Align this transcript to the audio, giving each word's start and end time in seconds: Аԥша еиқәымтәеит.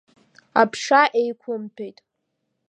Аԥша 0.61 1.01
еиқәымтәеит. 1.19 1.97